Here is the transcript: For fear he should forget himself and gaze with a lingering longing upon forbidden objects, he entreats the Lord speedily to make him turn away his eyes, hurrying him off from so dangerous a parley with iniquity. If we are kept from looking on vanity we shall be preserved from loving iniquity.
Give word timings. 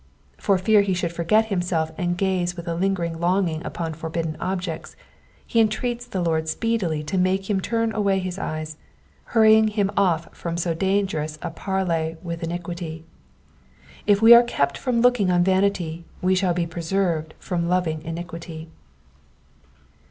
For 0.39 0.57
fear 0.57 0.81
he 0.81 0.95
should 0.95 1.13
forget 1.13 1.49
himself 1.53 1.91
and 1.95 2.17
gaze 2.17 2.55
with 2.57 2.67
a 2.67 2.73
lingering 2.73 3.19
longing 3.19 3.63
upon 3.63 3.93
forbidden 3.93 4.35
objects, 4.39 4.95
he 5.45 5.59
entreats 5.59 6.07
the 6.07 6.23
Lord 6.23 6.49
speedily 6.49 7.03
to 7.03 7.19
make 7.19 7.51
him 7.51 7.61
turn 7.61 7.93
away 7.93 8.17
his 8.17 8.39
eyes, 8.39 8.77
hurrying 9.25 9.67
him 9.67 9.91
off 9.95 10.35
from 10.35 10.57
so 10.57 10.73
dangerous 10.73 11.37
a 11.43 11.51
parley 11.51 12.17
with 12.23 12.41
iniquity. 12.41 13.05
If 14.07 14.23
we 14.23 14.33
are 14.33 14.41
kept 14.41 14.75
from 14.75 15.01
looking 15.01 15.29
on 15.29 15.43
vanity 15.43 16.05
we 16.19 16.33
shall 16.33 16.55
be 16.55 16.65
preserved 16.65 17.35
from 17.37 17.69
loving 17.69 18.01
iniquity. 18.01 18.69